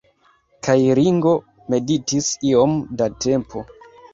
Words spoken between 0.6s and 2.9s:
Kaj Ringo meditis iom